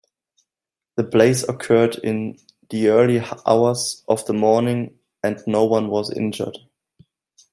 The 0.95 1.03
blaze 1.03 1.47
occurred 1.47 1.97
in 1.97 2.39
the 2.71 2.87
early 2.87 3.21
hours 3.45 4.03
of 4.07 4.25
the 4.25 4.33
morning 4.33 4.97
and 5.21 5.39
no-one 5.45 5.89
was 5.89 6.09
injured. 6.11 6.57